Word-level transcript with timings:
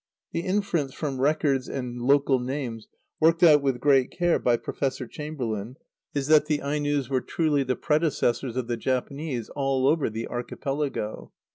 The 0.31 0.39
inference 0.39 0.95
from 0.95 1.21
records 1.21 1.69
and 1.69 2.01
local 2.01 2.39
names, 2.39 2.87
worked 3.19 3.43
out 3.43 3.61
with 3.61 3.79
great 3.79 4.09
care 4.09 4.39
by 4.39 4.57
Professor 4.57 5.05
Chamberlain, 5.05 5.75
is 6.15 6.25
"that 6.25 6.47
the 6.47 6.57
Ainos 6.63 7.07
were 7.07 7.21
truly 7.21 7.61
the 7.61 7.75
predecessors 7.75 8.55
of 8.57 8.65
the 8.65 8.77
Japanese 8.77 9.49
all 9.49 9.87
over 9.87 10.09
the 10.09 10.25
Archipelago. 10.27 11.31